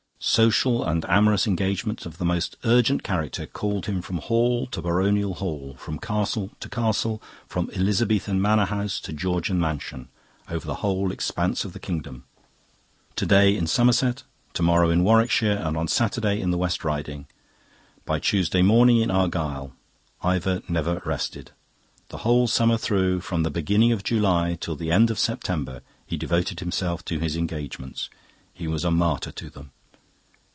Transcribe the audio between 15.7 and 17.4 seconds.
Saturday in the West riding,